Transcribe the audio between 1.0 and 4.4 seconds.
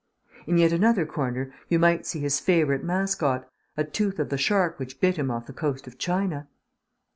corner you might see his favourite mascot a tooth of the